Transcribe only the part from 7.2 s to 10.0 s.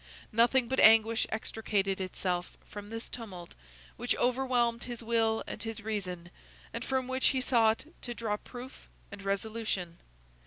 he sought to draw proof and resolution.